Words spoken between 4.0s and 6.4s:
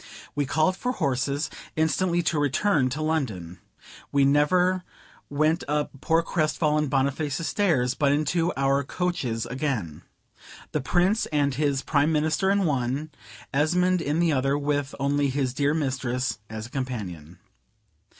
We never went up poor